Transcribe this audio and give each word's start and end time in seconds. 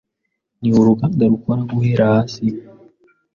ni 0.61 0.69
uruganda 0.79 1.23
rukora 1.31 1.61
guhera 1.71 2.03
hasi 2.13 2.45